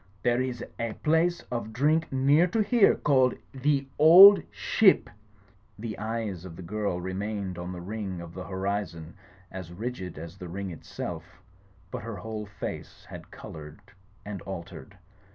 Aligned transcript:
There 0.23 0.41
is 0.41 0.63
a 0.79 0.93
place 0.93 1.43
of 1.51 1.73
drink 1.73 2.11
near 2.11 2.47
to 2.47 2.63
here 2.63 2.95
cafled 2.95 3.37
'The 3.51 3.87
Old 3.99 4.41
Ship'—" 4.49 5.11
The 5.77 5.99
eyes 5.99 6.43
of 6.43 6.55
the 6.55 6.63
girl 6.63 6.99
remained 6.99 7.59
on 7.59 7.71
the 7.71 7.81
ring 7.81 8.19
of 8.19 8.33
the 8.33 8.45
horizon 8.45 9.13
as 9.51 9.71
rigid 9.71 10.17
as 10.17 10.39
the 10.39 10.49
ring 10.49 10.71
itself; 10.71 11.43
but 11.91 12.01
her 12.01 12.15
whole 12.15 12.47
face 12.47 13.05
had 13.11 13.29
coloured 13.29 13.79
and 14.25 14.41
altered. 14.41 14.97